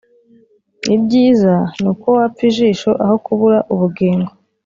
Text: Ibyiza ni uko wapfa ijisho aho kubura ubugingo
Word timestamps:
Ibyiza 0.95 1.53
ni 1.81 1.87
uko 1.91 2.07
wapfa 2.17 2.43
ijisho 2.49 2.91
aho 3.03 3.15
kubura 3.25 3.59
ubugingo 3.73 4.31